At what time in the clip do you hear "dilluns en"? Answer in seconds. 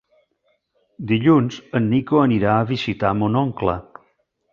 1.11-1.89